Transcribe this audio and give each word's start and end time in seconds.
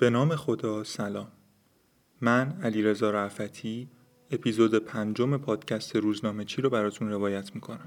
به 0.00 0.10
نام 0.10 0.36
خدا 0.36 0.84
سلام. 0.84 1.28
من 2.20 2.60
علی 2.62 2.82
رضا 2.82 3.10
رعفتی 3.10 3.88
اپیزود 4.30 4.74
پنجم 4.74 5.36
پادکست 5.36 5.96
روزنامه 5.96 6.44
چی 6.44 6.62
رو 6.62 6.70
براتون 6.70 7.10
روایت 7.10 7.54
می‌کنم. 7.54 7.86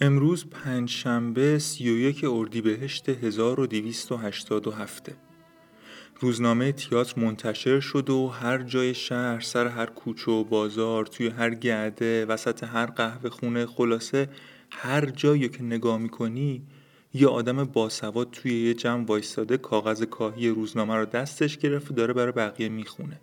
امروز 0.00 0.50
پنج 0.50 0.90
شنبه 0.90 1.58
سی 1.58 1.90
و 1.90 1.98
یک 1.98 2.24
اردیبهشت 2.28 3.08
1287 3.08 5.10
روزنامه 6.20 6.72
تیاتر 6.72 7.20
منتشر 7.20 7.80
شد 7.80 8.10
و 8.10 8.28
هر 8.28 8.62
جای 8.62 8.94
شهر 8.94 9.40
سر 9.40 9.66
هر 9.66 9.86
کوچه 9.86 10.32
و 10.32 10.44
بازار 10.44 11.06
توی 11.06 11.28
هر 11.28 11.54
گرده 11.54 12.26
وسط 12.26 12.64
هر 12.64 12.86
قهوه 12.86 13.30
خونه 13.30 13.66
خلاصه 13.66 14.28
هر 14.70 15.06
جایی 15.06 15.48
که 15.48 15.62
نگاه 15.62 15.98
می‌کنی 15.98 16.62
یه 17.14 17.28
آدم 17.28 17.64
باسواد 17.64 18.30
توی 18.30 18.66
یه 18.66 18.74
جمع 18.74 19.04
وایستاده 19.04 19.56
کاغذ 19.56 20.02
کاهی 20.02 20.48
روزنامه 20.48 20.94
رو 20.94 21.04
دستش 21.04 21.58
گرفت 21.58 21.90
و 21.90 21.94
داره 21.94 22.14
برای 22.14 22.32
بقیه 22.32 22.68
می‌خونه. 22.68 23.20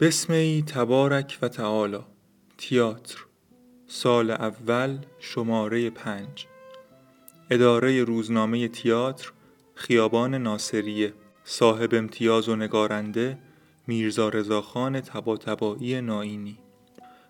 بسم 0.00 0.32
ای 0.32 0.62
تبارک 0.62 1.38
و 1.42 1.48
تعالی 1.48 2.00
تیاتر 2.58 3.18
سال 3.86 4.30
اول 4.30 4.98
شماره 5.18 5.90
پنج. 5.90 6.46
اداره 7.50 8.04
روزنامه 8.04 8.68
تیاتر 8.68 9.32
خیابان 9.74 10.34
ناصریه. 10.34 11.12
صاحب 11.46 11.94
امتیاز 11.94 12.48
و 12.48 12.56
نگارنده 12.56 13.38
میرزا 13.86 14.28
رضاخان 14.28 15.00
تباتبایی 15.00 16.00
ناینی. 16.00 16.58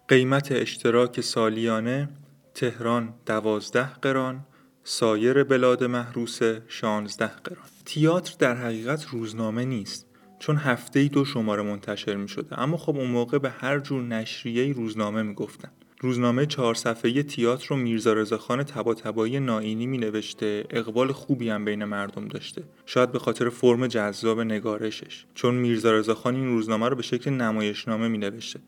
قیمت 0.08 0.52
اشتراک 0.52 1.20
سالیانه 1.20 2.08
تهران 2.54 3.14
دوازده 3.26 3.92
قران 3.92 4.46
سایر 4.84 5.44
بلاد 5.44 5.84
محروسه 5.84 6.62
16 6.68 7.26
قران. 7.26 7.66
تیاتر 7.84 8.34
در 8.38 8.54
حقیقت 8.54 9.06
روزنامه 9.08 9.64
نیست 9.64 10.06
چون 10.38 10.56
هفته 10.56 11.00
ای 11.00 11.08
دو 11.08 11.24
شماره 11.24 11.62
منتشر 11.62 12.16
می 12.16 12.28
شده 12.28 12.60
اما 12.60 12.76
خب 12.76 12.96
اون 12.96 13.10
موقع 13.10 13.38
به 13.38 13.50
هر 13.50 13.78
جور 13.78 14.02
نشریه 14.02 14.72
روزنامه 14.72 15.22
می 15.22 15.34
گفتن 15.34 15.70
روزنامه 16.04 16.46
چهار 16.46 16.74
صفحه 16.74 17.22
تیاتر 17.22 17.66
رو 17.68 17.76
میرزا 17.76 18.12
رضاخان 18.12 18.62
تباتبایی 18.62 19.40
ناینی 19.40 19.86
می 19.86 19.98
نوشته 19.98 20.64
اقبال 20.70 21.12
خوبی 21.12 21.48
هم 21.48 21.64
بین 21.64 21.84
مردم 21.84 22.28
داشته. 22.28 22.62
شاید 22.86 23.12
به 23.12 23.18
خاطر 23.18 23.48
فرم 23.48 23.86
جذاب 23.86 24.40
نگارشش. 24.40 25.24
چون 25.34 25.54
میرزا 25.54 25.92
رضاخان 25.92 26.34
این 26.34 26.46
روزنامه 26.46 26.88
رو 26.88 26.96
به 26.96 27.02
شکل 27.02 27.30
نمایشنامه 27.30 28.08
می 28.08 28.18
نوشته 28.18 28.60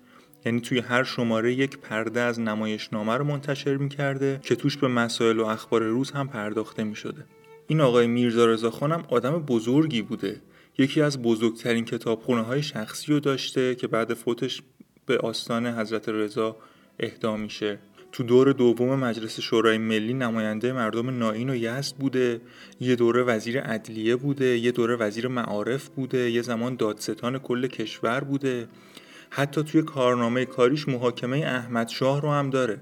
یعنی 0.46 0.60
توی 0.60 0.78
هر 0.78 1.04
شماره 1.04 1.54
یک 1.54 1.78
پرده 1.78 2.20
از 2.20 2.40
نمایشنامه 2.40 3.14
رو 3.14 3.24
منتشر 3.24 3.76
می 3.76 3.88
کرده 3.88 4.40
که 4.42 4.56
توش 4.56 4.76
به 4.76 4.88
مسائل 4.88 5.40
و 5.40 5.44
اخبار 5.44 5.82
روز 5.82 6.10
هم 6.10 6.28
پرداخته 6.28 6.84
می 6.84 6.96
شده. 6.96 7.24
این 7.66 7.80
آقای 7.80 8.06
میرزا 8.06 8.46
رضاخان 8.46 8.92
هم 8.92 9.04
آدم 9.08 9.38
بزرگی 9.38 10.02
بوده. 10.02 10.40
یکی 10.78 11.02
از 11.02 11.22
بزرگترین 11.22 11.84
کتابخونه 11.84 12.42
های 12.42 12.62
شخصی 12.62 13.12
رو 13.12 13.20
داشته 13.20 13.74
که 13.74 13.86
بعد 13.86 14.14
فوتش 14.14 14.62
به 15.06 15.18
آستان 15.18 15.66
حضرت 15.66 16.08
رضا 16.08 16.56
اهدا 17.00 17.36
میشه. 17.36 17.78
تو 18.12 18.22
دور 18.22 18.52
دوم 18.52 18.98
مجلس 18.98 19.40
شورای 19.40 19.78
ملی 19.78 20.14
نماینده 20.14 20.72
مردم 20.72 21.18
ناین 21.18 21.50
و 21.50 21.56
یزد 21.56 21.96
بوده 21.96 22.40
یه 22.80 22.96
دوره 22.96 23.22
وزیر 23.22 23.60
عدلیه 23.60 24.16
بوده 24.16 24.58
یه 24.58 24.72
دوره 24.72 24.96
وزیر 24.96 25.28
معارف 25.28 25.88
بوده 25.88 26.30
یه 26.30 26.42
زمان 26.42 26.76
دادستان 26.76 27.38
کل 27.38 27.66
کشور 27.66 28.20
بوده. 28.20 28.68
حتی 29.30 29.62
توی 29.62 29.82
کارنامه 29.82 30.44
کاریش 30.44 30.88
محاکمه 30.88 31.38
احمد 31.38 31.88
شاه 31.88 32.22
رو 32.22 32.30
هم 32.30 32.50
داره. 32.50 32.78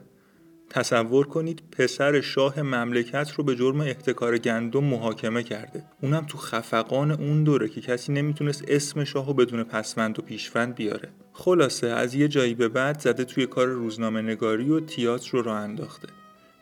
تصور 0.71 1.27
کنید 1.27 1.63
پسر 1.73 2.21
شاه 2.21 2.63
مملکت 2.63 3.31
رو 3.37 3.45
به 3.45 3.57
جرم 3.57 3.81
احتکار 3.81 4.39
گندم 4.39 4.85
محاکمه 4.85 5.43
کرده. 5.43 5.85
اونم 6.03 6.27
تو 6.27 6.39
خفقان 6.39 7.11
اون 7.11 7.45
دوره 7.45 7.69
که 7.69 7.81
کسی 7.81 8.13
نمی‌تونست 8.13 8.65
اسم 8.69 9.05
شاه 9.05 9.27
رو 9.27 9.35
بدون 9.35 9.65
پسوند 9.65 10.19
و 10.19 10.23
پیشوند 10.23 10.75
بیاره. 10.75 11.09
خلاصه 11.37 11.87
از 11.87 12.15
یه 12.15 12.29
جایی 12.29 12.55
به 12.55 12.69
بعد 12.69 13.01
زده 13.01 13.25
توی 13.25 13.47
کار 13.47 13.67
روزنامه 13.67 14.23
نگاری 14.23 14.71
و 14.71 14.81
تیاتر 14.81 15.31
رو 15.33 15.43
راه 15.43 15.57
انداخته 15.57 16.09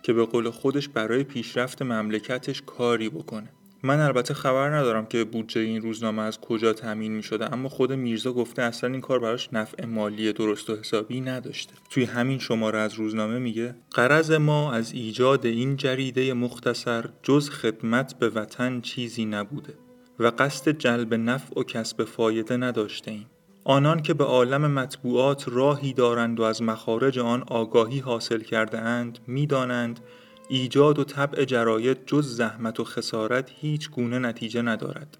که 0.02 0.12
به 0.12 0.24
قول 0.24 0.50
خودش 0.50 0.88
برای 0.88 1.24
پیشرفت 1.24 1.82
مملکتش 1.82 2.62
کاری 2.62 3.08
بکنه. 3.08 3.48
من 3.82 4.00
البته 4.00 4.34
خبر 4.34 4.76
ندارم 4.76 5.06
که 5.06 5.24
بودجه 5.24 5.60
این 5.60 5.82
روزنامه 5.82 6.22
از 6.22 6.40
کجا 6.40 6.72
تامین 6.72 7.12
می 7.12 7.22
شده 7.22 7.52
اما 7.52 7.68
خود 7.68 7.92
میرزا 7.92 8.32
گفته 8.32 8.62
اصلا 8.62 8.90
این 8.90 9.00
کار 9.00 9.18
براش 9.18 9.48
نفع 9.52 9.84
مالی 9.84 10.32
درست 10.32 10.70
و 10.70 10.76
حسابی 10.76 11.20
نداشته. 11.20 11.74
توی 11.90 12.04
همین 12.04 12.38
شماره 12.38 12.78
از 12.78 12.94
روزنامه 12.94 13.38
میگه 13.38 13.74
قرض 13.90 14.30
ما 14.30 14.72
از 14.72 14.92
ایجاد 14.92 15.46
این 15.46 15.76
جریده 15.76 16.34
مختصر 16.34 17.08
جز 17.22 17.50
خدمت 17.50 18.18
به 18.18 18.28
وطن 18.28 18.80
چیزی 18.80 19.24
نبوده 19.24 19.74
و 20.18 20.32
قصد 20.38 20.78
جلب 20.78 21.14
نفع 21.14 21.60
و 21.60 21.62
کسب 21.62 22.04
فایده 22.04 22.56
نداشته 22.56 23.10
ایم 23.10 23.26
آنان 23.64 24.02
که 24.02 24.14
به 24.14 24.24
عالم 24.24 24.70
مطبوعات 24.70 25.44
راهی 25.48 25.92
دارند 25.92 26.40
و 26.40 26.42
از 26.42 26.62
مخارج 26.62 27.18
آن 27.18 27.44
آگاهی 27.46 27.98
حاصل 27.98 28.40
کرده 28.40 28.78
اند 28.78 29.18
می‌دانند 29.26 30.00
ایجاد 30.48 30.98
و 30.98 31.04
طبع 31.04 31.44
جراید 31.44 32.06
جز 32.06 32.36
زحمت 32.36 32.80
و 32.80 32.84
خسارت 32.84 33.50
هیچ 33.60 33.90
گونه 33.90 34.18
نتیجه 34.18 34.62
ندارد. 34.62 35.18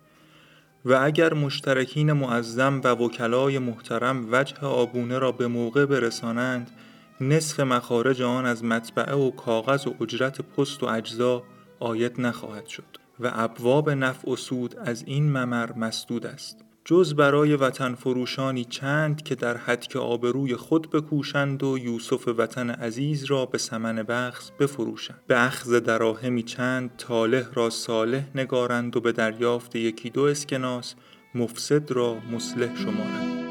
و 0.85 0.93
اگر 1.03 1.35
مشترکین 1.35 2.13
معظم 2.13 2.81
و 2.85 2.89
وکلای 2.89 3.59
محترم 3.59 4.29
وجه 4.33 4.67
آبونه 4.67 5.19
را 5.19 5.33
به 5.33 5.47
موقع 5.47 5.87
برسانند 5.87 6.71
نصف 7.21 7.61
مخارج 7.61 8.23
آن 8.23 8.47
از 8.47 8.65
مطبعه 8.65 9.15
و 9.15 9.31
کاغذ 9.31 9.87
و 9.87 9.95
اجرت 10.01 10.41
پست 10.41 10.83
و 10.83 10.87
اجزا 10.87 11.43
آید 11.81 12.21
نخواهد 12.21 12.67
شد. 12.67 13.03
و 13.21 13.31
ابواب 13.35 13.91
نفع 13.91 14.31
و 14.31 14.37
سود 14.37 14.77
از 14.77 15.05
این 15.07 15.29
ممر 15.29 15.73
مسدود 15.73 16.27
است. 16.27 16.65
جز 16.85 17.15
برای 17.15 17.57
وطن 17.57 17.95
فروشانی 17.95 18.65
چند 18.65 19.23
که 19.23 19.35
در 19.35 19.57
حد 19.57 19.97
آبروی 19.97 20.57
خود 20.57 20.91
بکوشند 20.91 21.63
و 21.63 21.79
یوسف 21.79 22.29
وطن 22.29 22.71
عزیز 22.71 23.25
را 23.25 23.47
به 23.47 23.59
سمن 23.59 23.97
بخص 23.97 24.51
بفروشند. 24.51 25.21
به 25.27 25.45
اخذ 25.47 25.75
دراهمی 25.75 26.43
چند 26.43 26.91
تاله 26.99 27.47
را 27.55 27.71
صالح 27.71 28.25
نگارند 28.35 28.97
و 28.97 29.01
به 29.01 29.13
دریافت 29.13 29.77
یکی 29.77 30.11
دو 30.11 30.23
اسکناس 30.23 30.95
مفسد 31.35 31.93
را 31.93 32.17
مصلح 32.33 32.77
شمارند. 32.77 33.43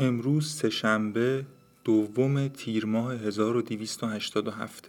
امروز 0.00 0.50
سهشنبه 0.50 1.44
دوم 1.84 2.48
تیر 2.48 2.86
ماه 2.86 3.12
1287 3.14 4.88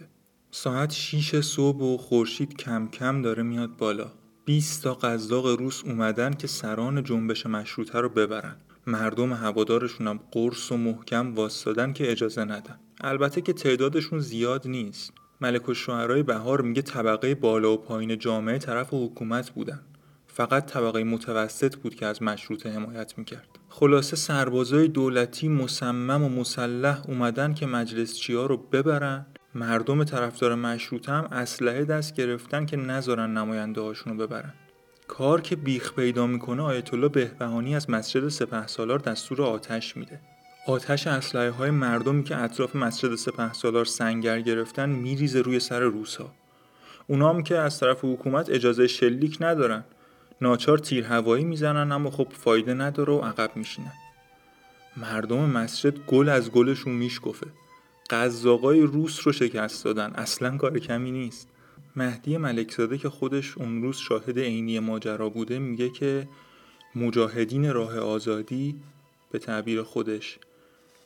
ساعت 0.50 0.92
6 0.92 1.40
صبح 1.40 1.82
و 1.82 1.96
خورشید 1.96 2.56
کم 2.56 2.88
کم 2.88 3.22
داره 3.22 3.42
میاد 3.42 3.76
بالا. 3.76 4.12
20 4.44 4.82
تا 4.82 4.94
قزاق 4.94 5.46
روس 5.46 5.84
اومدن 5.84 6.32
که 6.32 6.46
سران 6.46 7.04
جنبش 7.04 7.46
مشروطه 7.46 8.00
رو 8.00 8.08
ببرن. 8.08 8.56
مردم 8.86 9.32
هوادارشون 9.32 10.08
هم 10.08 10.20
قرص 10.32 10.72
و 10.72 10.76
محکم 10.76 11.34
واستادن 11.34 11.92
که 11.92 12.12
اجازه 12.12 12.44
ندن. 12.44 12.78
البته 13.00 13.40
که 13.40 13.52
تعدادشون 13.52 14.18
زیاد 14.18 14.68
نیست. 14.68 15.12
ملک 15.40 15.68
و 15.68 16.22
بهار 16.22 16.60
میگه 16.60 16.82
طبقه 16.82 17.34
بالا 17.34 17.72
و 17.72 17.76
پایین 17.76 18.18
جامعه 18.18 18.58
طرف 18.58 18.94
و 18.94 19.06
حکومت 19.06 19.50
بودن. 19.50 19.80
فقط 20.26 20.66
طبقه 20.66 21.04
متوسط 21.04 21.76
بود 21.76 21.94
که 21.94 22.06
از 22.06 22.22
مشروطه 22.22 22.70
حمایت 22.70 23.18
می‌کرد. 23.18 23.51
خلاصه 23.74 24.16
سربازای 24.16 24.88
دولتی 24.88 25.48
مصمم 25.48 26.24
و 26.24 26.28
مسلح 26.28 27.02
اومدن 27.08 27.54
که 27.54 27.66
مجلس 27.66 28.30
رو 28.30 28.56
ببرن. 28.56 29.26
مردم 29.54 30.04
طرفدار 30.04 30.54
مشروطه 30.54 31.12
هم 31.12 31.24
اسلحه 31.24 31.84
دست 31.84 32.14
گرفتن 32.14 32.66
که 32.66 32.76
نذارن 32.76 33.38
نماینده 33.38 33.80
هاشونو 33.80 34.26
ببرن. 34.26 34.54
کار 35.08 35.40
که 35.40 35.56
بیخ 35.56 35.94
پیدا 35.94 36.26
می‌کنه 36.26 36.62
آیت 36.62 36.94
الله 36.94 37.08
بهبهانی 37.08 37.76
از 37.76 37.90
مسجد 37.90 38.28
سپه 38.28 38.66
سالار 38.66 38.98
دستور 38.98 39.42
آتش 39.42 39.96
میده. 39.96 40.20
آتش 40.66 41.06
اسلحه 41.06 41.50
های 41.50 41.70
مردمی 41.70 42.24
که 42.24 42.36
اطراف 42.36 42.76
مسجد 42.76 43.14
سپه 43.14 43.52
سالار 43.52 43.84
سنگر 43.84 44.40
گرفتن 44.40 44.88
میریزه 44.88 45.40
روی 45.40 45.60
سر 45.60 45.80
روسا 45.80 46.30
اونام 47.06 47.42
که 47.42 47.58
از 47.58 47.80
طرف 47.80 48.04
حکومت 48.04 48.50
اجازه 48.50 48.86
شلیک 48.86 49.38
ندارن. 49.40 49.84
ناچار 50.42 50.78
تیر 50.78 51.04
هوایی 51.04 51.44
می‌زنن 51.44 51.92
اما 51.92 52.10
خب 52.10 52.28
فایده 52.30 52.74
نداره 52.74 53.12
و 53.12 53.20
عقب 53.20 53.56
میشینن. 53.56 53.92
مردم 54.96 55.38
مسجد 55.38 55.98
گل 55.98 56.28
از 56.28 56.50
گلشون 56.50 56.92
میشکفه. 56.92 57.46
قزاقای 58.10 58.80
روس 58.80 59.26
رو 59.26 59.32
شکست 59.32 59.84
دادن. 59.84 60.10
اصلا 60.14 60.56
کار 60.56 60.78
کمی 60.78 61.10
نیست. 61.10 61.48
مهدی 61.96 62.36
ملکزاده 62.36 62.98
که 62.98 63.08
خودش 63.08 63.58
اون 63.58 63.82
روز 63.82 63.96
شاهد 63.96 64.38
عینی 64.38 64.78
ماجرا 64.78 65.28
بوده 65.28 65.58
میگه 65.58 65.90
که 65.90 66.28
مجاهدین 66.94 67.72
راه 67.72 67.98
آزادی 67.98 68.80
به 69.30 69.38
تعبیر 69.38 69.82
خودش 69.82 70.38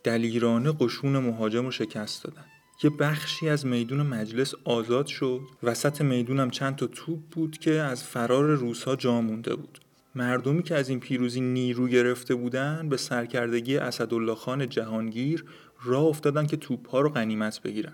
دلیرانه 0.03 0.73
قشون 0.79 1.17
مهاجم 1.17 1.65
رو 1.65 1.71
شکست 1.71 2.23
دادن. 2.23 2.45
یه 2.83 2.89
بخشی 2.89 3.49
از 3.49 3.65
میدون 3.65 4.01
مجلس 4.01 4.53
آزاد 4.63 5.05
شد. 5.05 5.41
وسط 5.63 6.01
می‌دونم 6.01 6.49
چند 6.49 6.75
تا 6.75 6.87
توپ 6.87 7.19
بود 7.31 7.57
که 7.57 7.71
از 7.71 8.03
فرار 8.03 8.45
روسا 8.45 8.95
جا 8.95 9.21
مونده 9.21 9.55
بود. 9.55 9.79
مردمی 10.15 10.63
که 10.63 10.75
از 10.75 10.89
این 10.89 10.99
پیروزی 10.99 11.41
نیرو 11.41 11.87
گرفته 11.87 12.35
بودن 12.35 12.89
به 12.89 12.97
سرکردگی 12.97 13.77
اسدالله 13.77 14.35
خان 14.35 14.69
جهانگیر 14.69 15.45
راه 15.83 16.03
افتادن 16.03 16.47
که 16.47 16.57
توپها 16.57 17.01
رو 17.01 17.09
غنیمت 17.09 17.61
بگیرن. 17.61 17.93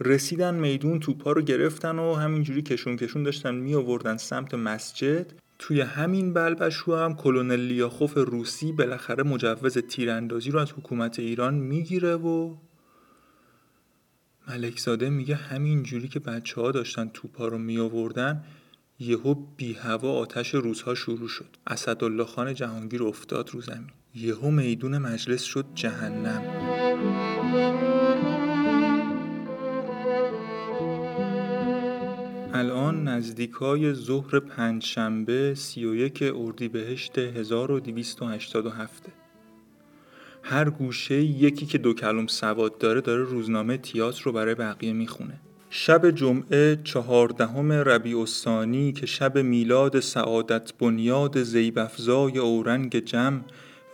رسیدن 0.00 0.54
میدون 0.54 1.00
توپها 1.00 1.32
رو 1.32 1.42
گرفتن 1.42 1.98
و 1.98 2.14
همینجوری 2.14 2.62
کشون 2.62 2.96
کشون 2.96 3.22
داشتن 3.22 3.54
می 3.54 3.74
آوردن 3.74 4.16
سمت 4.16 4.54
مسجد. 4.54 5.32
توی 5.58 5.80
همین 5.80 6.32
بلبشو 6.32 6.96
هم 6.96 7.14
کلونل 7.14 7.60
لیاخوف 7.60 8.14
روسی 8.16 8.72
بالاخره 8.72 9.22
مجوز 9.22 9.78
تیراندازی 9.78 10.50
رو 10.50 10.58
از 10.58 10.72
حکومت 10.72 11.18
ایران 11.18 11.54
می‌گیره 11.54 12.16
و 12.16 12.54
ملکزاده 14.48 15.10
میگه 15.10 15.34
همین 15.34 15.82
جوری 15.82 16.08
که 16.08 16.18
بچه 16.18 16.60
ها 16.60 16.70
داشتن 16.70 17.10
توپا 17.14 17.48
رو 17.48 17.58
می 17.58 17.78
آوردن 17.78 18.44
یهو 18.98 19.34
بی 19.56 19.72
هوا 19.72 20.12
آتش 20.12 20.54
روزها 20.54 20.94
شروع 20.94 21.28
شد. 21.28 21.56
اسدالله 21.66 22.24
خان 22.24 22.54
جهانگیر 22.54 23.02
افتاد 23.02 23.50
رو 23.50 23.60
زمین. 23.60 23.90
یهو 24.14 24.50
میدون 24.50 24.98
مجلس 24.98 25.42
شد 25.42 25.64
جهنم. 25.74 26.42
الان 32.54 33.08
نزدیکای 33.08 33.94
ظهر 33.94 34.40
پنجشنبه 34.40 35.54
31 35.54 36.22
اردیبهشت 36.36 37.18
1287 37.18 39.21
هر 40.52 40.70
گوشه 40.70 41.14
یکی 41.14 41.66
که 41.66 41.78
دو 41.78 41.94
کلم 41.94 42.26
سواد 42.26 42.78
داره 42.78 43.00
داره 43.00 43.22
روزنامه 43.22 43.76
تیاتر 43.76 44.22
رو 44.24 44.32
برای 44.32 44.54
بقیه 44.54 44.92
می‌خونه. 44.92 45.40
شب 45.70 46.10
جمعه 46.10 46.78
چهاردهم 46.84 47.72
ربیع 47.72 48.18
الثانی 48.18 48.92
که 48.92 49.06
شب 49.06 49.38
میلاد 49.38 50.00
سعادت 50.00 50.72
بنیاد 50.72 51.42
زیبافزای 51.42 52.38
اورنگ 52.38 52.98
جم 52.98 53.44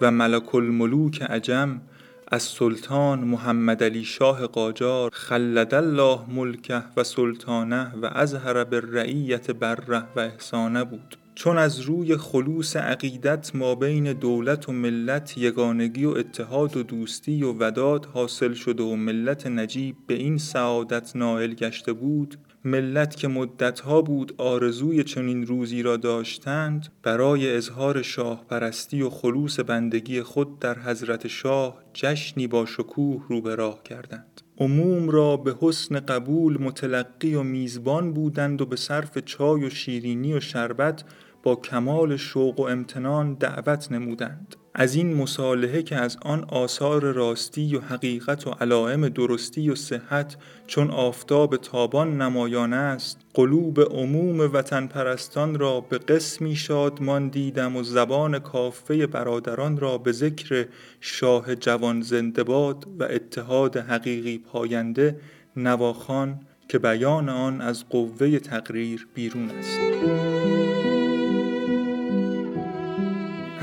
و 0.01 0.11
ملک 0.11 0.55
الملوک 0.55 1.23
عجم 1.23 1.81
از 2.29 2.43
سلطان 2.43 3.19
محمد 3.19 3.85
علی 3.85 4.05
شاه 4.05 4.47
قاجار 4.47 5.11
خلد 5.13 5.75
الله 5.75 6.21
ملکه 6.29 6.83
و 6.97 7.05
سلطانه 7.05 7.93
و 8.03 8.07
ازهر 8.07 8.65
به 8.65 8.81
رعیت 8.81 9.51
بره 9.51 10.05
و 10.17 10.21
احسانه 10.21 10.85
بود. 10.85 11.17
چون 11.39 11.59
از 11.59 11.81
روی 11.81 12.17
خلوص 12.17 12.77
عقیدت 12.77 13.51
ما 13.55 13.75
بین 13.75 14.13
دولت 14.13 14.69
و 14.69 14.73
ملت 14.73 15.39
یگانگی 15.39 16.05
و 16.05 16.09
اتحاد 16.11 16.77
و 16.77 16.83
دوستی 16.83 17.43
و 17.43 17.53
وداد 17.53 18.07
حاصل 18.07 18.55
شده 18.55 18.83
و 18.83 18.97
ملت 18.97 19.47
نجیب 19.47 19.97
به 20.07 20.15
این 20.15 20.39
سعادت 20.39 21.17
نائل 21.17 21.55
گشته 21.55 21.93
بود 21.93 22.39
ملت 22.65 23.17
که 23.17 23.29
مدتها 23.29 24.03
بود 24.03 24.35
آرزوی 24.39 25.05
چنین 25.05 25.47
روزی 25.47 25.83
را 25.83 25.97
داشتند 25.97 26.89
برای 27.03 27.57
اظهار 27.57 28.03
شاه 28.03 28.45
پرستی 28.51 29.03
و 29.03 29.11
خلوص 29.11 29.61
بندگی 29.61 30.23
خود 30.23 30.59
در 30.59 30.79
حضرت 30.79 31.27
شاه 31.27 31.83
جشنی 31.95 32.47
با 32.47 32.67
شکوه 32.67 33.25
رو 33.29 33.41
به 33.41 33.55
راه 33.55 33.83
کردند. 33.83 34.41
عموم 34.61 35.11
را 35.11 35.37
به 35.37 35.57
حسن 35.61 36.01
قبول 36.01 36.63
متلقی 36.63 37.35
و 37.35 37.43
میزبان 37.43 38.13
بودند 38.13 38.63
و 38.63 38.67
به 38.67 38.77
صرف 38.77 39.19
چای 39.19 39.65
و 39.65 39.71
شیرینی 39.71 40.35
و 40.35 40.41
شربت 40.41 41.05
با 41.43 41.57
کمال 41.57 42.17
شوق 42.17 42.61
و 42.61 42.63
امتنان 42.63 43.35
دعوت 43.35 43.93
نمودند. 43.93 44.57
از 44.81 44.95
این 44.95 45.15
مصالحه 45.15 45.83
که 45.83 45.97
از 45.97 46.17
آن 46.23 46.45
آثار 46.45 47.13
راستی 47.13 47.77
و 47.77 47.81
حقیقت 47.81 48.47
و 48.47 48.51
علائم 48.51 49.09
درستی 49.09 49.71
و 49.71 49.75
صحت 49.75 50.37
چون 50.67 50.91
آفتاب 50.91 51.57
تابان 51.57 52.23
نمایان 52.23 52.73
است 52.73 53.21
قلوب 53.35 53.81
عموم 53.81 54.41
وطن 54.41 54.87
پرستان 54.87 55.59
را 55.59 55.81
به 55.81 55.99
قسمی 55.99 56.57
شادمان 56.57 57.29
دیدم 57.29 57.77
و 57.77 57.83
زبان 57.83 58.39
کافه 58.39 59.07
برادران 59.07 59.77
را 59.77 59.99
به 59.99 60.13
ذکر 60.13 60.67
شاه 61.01 61.55
جوان 61.55 62.01
زندباد 62.01 62.87
و 62.99 63.05
اتحاد 63.05 63.77
حقیقی 63.77 64.39
پاینده 64.39 65.21
نواخان 65.57 66.41
که 66.69 66.79
بیان 66.79 67.29
آن 67.29 67.61
از 67.61 67.89
قوه 67.89 68.39
تقریر 68.39 69.09
بیرون 69.15 69.51
است. 69.51 70.28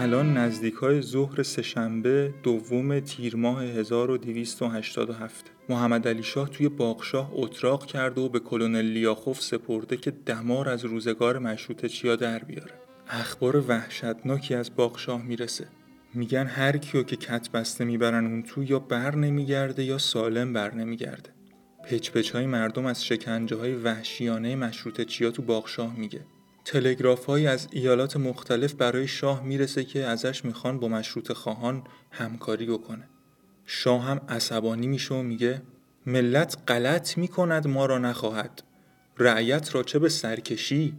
الان 0.06 0.38
نزدیک 0.38 0.74
های 0.74 1.02
ظهر 1.02 1.44
سهشنبه 1.44 2.34
دوم 2.44 3.00
تیر 3.00 3.36
ماه 3.36 3.63
1287 3.63 5.52
محمد 5.69 6.07
علی 6.07 6.24
شاه 6.24 6.50
توی 6.50 6.69
باغشاه 6.69 7.31
اتراق 7.34 7.86
کرده 7.86 8.22
و 8.22 8.30
به 8.30 8.40
کلونل 8.40 8.86
لیاخوف 8.86 9.42
سپرده 9.42 9.98
که 9.98 10.12
دمار 10.12 10.69
از 10.69 10.86
روزگار 10.86 11.40
مشروط 11.40 11.86
چیا 11.86 12.16
در 12.16 12.40
بیاره. 12.40 12.72
اخبار 13.10 13.63
وحشتناکی 13.68 14.56
از 14.56 14.75
باغشاه 14.75 15.24
می‌رسه. 15.24 15.68
میگن 16.13 16.46
هر 16.46 16.78
کیو 16.78 17.04
که 17.04 17.16
کت 17.16 17.51
بسته 17.51 17.86
می‌برن 17.86 18.25
اون 18.25 18.44
تو 18.44 18.63
یا 18.63 18.80
بر 18.80 19.16
نمیگرده 19.16 19.84
یا 19.84 19.98
سالم 19.98 20.54
بر 20.54 20.75
نمیگرده. 20.75 21.30
پچ 21.90 22.31
های 22.31 22.46
مردم 22.46 22.86
از 22.86 23.06
شکنجه 23.06 23.56
های 23.56 23.75
وحشیانه 23.75 24.56
مشروط 24.56 25.01
چیا 25.01 25.31
تو 25.31 25.42
باغشاه 25.42 26.00
میگه. 26.00 26.22
تلگراف 26.65 27.29
از 27.29 27.67
ایالات 27.71 28.17
مختلف 28.17 28.73
برای 28.73 29.07
شاه 29.07 29.44
می‌رسه 29.44 29.83
که 29.83 30.06
ازش 30.06 30.45
می‌خوان 30.45 30.79
با 30.79 30.88
مشروط 30.88 31.31
خواهان 31.31 31.83
همکاری 32.12 32.65
بکنه. 32.65 33.09
شاه 33.65 34.03
هم 34.03 34.21
عصبانی 34.29 34.88
میشه 34.88 35.15
و 35.15 35.21
میگه 35.21 35.62
ملت 36.06 36.57
غلط 36.67 37.17
می‌کند 37.17 37.67
ما 37.67 37.85
را 37.85 37.97
نخواهد. 37.97 38.63
رعیت 39.17 39.75
را 39.75 39.83
چه 39.83 40.00
به 40.00 40.09
سرکشی؟ 40.09 40.94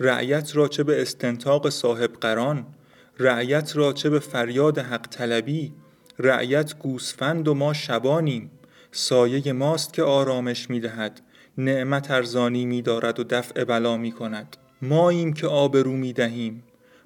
رعیت 0.00 0.56
را 0.56 0.68
چه 0.68 0.84
به 0.84 1.02
استنتاق 1.02 1.68
صاحب 1.70 2.12
قران 2.20 2.66
رعیت 3.18 3.76
را 3.76 3.92
چه 3.92 4.10
به 4.10 4.18
فریاد 4.18 4.78
حق 4.78 5.06
طلبی؟ 5.06 5.72
رعیت 6.18 6.78
گوسفند 6.78 7.48
و 7.48 7.54
ما 7.54 7.72
شبانیم. 7.72 8.50
سایه 8.92 9.52
ماست 9.52 9.92
که 9.92 10.02
آرامش 10.02 10.70
می‌دهد. 10.70 11.20
نعمت 11.58 12.10
ارزانی 12.10 12.64
میدارد 12.64 13.20
و 13.20 13.24
دفع 13.24 13.64
بلا 13.64 13.96
می‌کند. 13.96 14.56
ماییم 14.82 15.32
که 15.32 15.46
آبرو 15.46 15.92
می 15.92 16.12
دهیم 16.12 16.62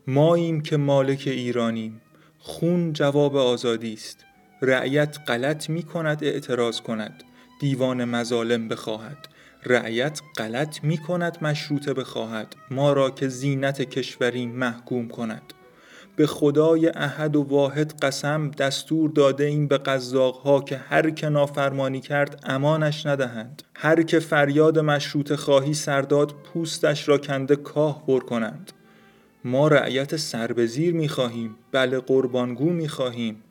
ماییم 0.06 0.60
که 0.60 0.76
مالک 0.76 1.22
ایرانیم. 1.26 2.00
خون 2.38 2.92
جواب 2.92 3.36
آزادی 3.36 3.92
است. 3.92 4.24
رعیت 4.62 5.18
غلط 5.26 5.70
می 5.70 5.82
کند 5.82 6.24
اعتراض 6.24 6.80
کند. 6.80 7.24
دیوان 7.60 8.04
مظالم 8.04 8.68
بخواهد. 8.68 9.28
رعیت 9.64 10.20
غلط 10.36 10.84
می 10.84 10.98
کند 10.98 11.38
مشروطه 11.42 11.94
بخواهد. 11.94 12.56
ما 12.70 12.92
را 12.92 13.10
که 13.10 13.28
زینت 13.28 13.82
کشوری 13.82 14.46
محکوم 14.46 15.08
کند. 15.08 15.52
به 16.16 16.26
خدای 16.26 16.88
احد 16.88 17.36
و 17.36 17.42
واحد 17.42 17.94
قسم 18.02 18.50
دستور 18.50 19.10
داده 19.10 19.44
این 19.44 19.68
به 19.68 19.80
ها 20.44 20.60
که 20.60 20.76
هر 20.76 21.10
که 21.10 21.28
نافرمانی 21.28 22.00
کرد 22.00 22.40
امانش 22.44 23.06
ندهند. 23.06 23.62
هر 23.74 24.02
که 24.02 24.18
فریاد 24.18 24.78
مشروط 24.78 25.34
خواهی 25.34 25.74
سرداد 25.74 26.32
پوستش 26.32 27.08
را 27.08 27.18
کنده 27.18 27.56
کاه 27.56 28.06
بر 28.06 28.18
کنند. 28.18 28.72
ما 29.44 29.68
رعیت 29.68 30.16
سربزیر 30.16 30.94
می 30.94 31.08
خواهیم 31.08 31.56
بله 31.72 32.00
قربانگو 32.00 32.70
می 32.70 32.88
خواهیم. 32.88 33.42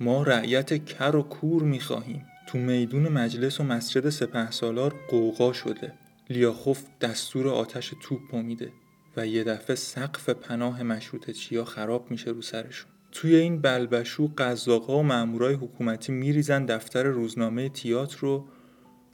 ما 0.00 0.22
رعیت 0.22 0.84
کر 0.84 1.16
و 1.16 1.22
کور 1.22 1.62
می 1.62 1.80
خواهیم. 1.80 2.26
تو 2.46 2.58
میدون 2.58 3.08
مجلس 3.08 3.60
و 3.60 3.64
مسجد 3.64 4.10
سپه 4.10 4.50
سالار 4.50 4.94
قوقا 5.10 5.52
شده. 5.52 5.92
لیاخوف 6.30 6.84
دستور 7.00 7.48
آتش 7.48 7.92
توپ 8.02 8.34
میده 8.34 8.72
و 9.16 9.26
یه 9.26 9.44
دفعه 9.44 9.76
سقف 9.76 10.28
پناه 10.28 10.82
مشروط 10.82 11.30
چیا 11.30 11.64
خراب 11.64 12.10
میشه 12.10 12.30
رو 12.30 12.42
سرشون. 12.42 12.90
توی 13.12 13.36
این 13.36 13.60
بلبشو 13.60 14.30
قزاقا 14.38 14.98
و 14.98 15.02
مامورای 15.02 15.54
حکومتی 15.54 16.12
میریزن 16.12 16.64
دفتر 16.64 17.02
روزنامه 17.02 17.68
تیاتر 17.68 18.18
رو 18.20 18.48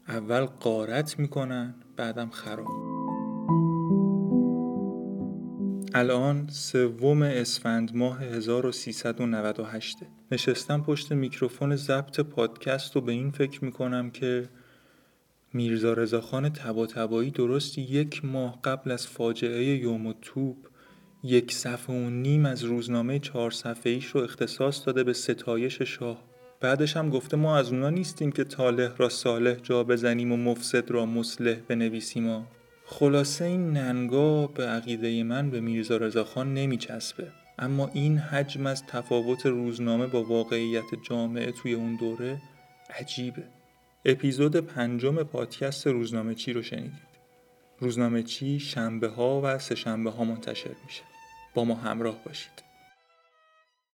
اول 0.08 0.40
قارت 0.44 1.18
می‌کنن 1.18 1.74
بعدم 1.96 2.30
خراب. 2.30 2.66
الان 5.94 6.48
سوم 6.48 7.22
اسفند 7.22 7.96
ماه 7.96 8.22
1398 8.22 9.98
نشستم 10.32 10.82
پشت 10.82 11.12
میکروفون 11.12 11.76
ضبط 11.76 12.20
پادکست 12.20 12.96
و 12.96 13.00
به 13.00 13.12
این 13.12 13.30
فکر 13.30 13.64
می‌کنم 13.64 14.10
که 14.10 14.48
میرزا 15.52 15.92
رضاخان 15.92 16.52
طباطبایی 16.52 17.30
درست 17.30 17.78
یک 17.78 18.24
ماه 18.24 18.60
قبل 18.64 18.90
از 18.90 19.06
فاجعه 19.06 19.64
یوم 19.64 20.14
توپ 20.22 20.56
یک 21.22 21.52
صفحه 21.52 21.96
و 21.96 22.10
نیم 22.10 22.46
از 22.46 22.64
روزنامه 22.64 23.18
چهار 23.18 23.50
صفحه 23.50 23.92
ایش 23.92 24.06
رو 24.06 24.20
اختصاص 24.20 24.86
داده 24.86 25.04
به 25.04 25.12
ستایش 25.12 25.82
شاه. 25.82 26.24
بعدش 26.60 26.96
هم 26.96 27.10
گفته 27.10 27.36
ما 27.36 27.56
از 27.56 27.72
اونا 27.72 27.90
نیستیم 27.90 28.32
که 28.32 28.44
طالح 28.44 28.96
را 28.96 29.08
صالح 29.08 29.54
جا 29.54 29.84
بزنیم 29.84 30.32
و 30.32 30.36
مفسد 30.36 30.90
را 30.90 31.06
مصلح 31.06 31.56
بنویسیم 31.68 32.28
و 32.28 32.42
خلاصه 32.84 33.44
این 33.44 33.72
ننگا 33.72 34.46
به 34.46 34.66
عقیده 34.66 35.22
من 35.22 35.50
به 35.50 35.60
میرزا 35.60 35.96
رضاخان 35.96 36.54
نمیچسبه. 36.54 37.32
اما 37.58 37.90
این 37.94 38.18
حجم 38.18 38.66
از 38.66 38.86
تفاوت 38.86 39.46
روزنامه 39.46 40.06
با 40.06 40.22
واقعیت 40.22 40.84
جامعه 41.08 41.52
توی 41.52 41.74
اون 41.74 41.96
دوره 41.96 42.42
عجیبه. 43.00 43.61
اپیزود 44.04 44.56
پنجم 44.56 45.22
پادکست 45.22 45.86
روزنامه 45.86 46.34
چی 46.34 46.52
رو 46.52 46.62
شنیدید. 46.62 47.12
روزنامه 47.78 48.22
چی 48.22 48.60
شنبه 48.60 49.08
ها 49.08 49.40
و 49.44 49.58
سه 49.58 49.74
شنبه 49.74 50.10
ها 50.10 50.24
منتشر 50.24 50.74
میشه. 50.84 51.02
با 51.54 51.64
ما 51.64 51.74
همراه 51.74 52.24
باشید. 52.24 52.61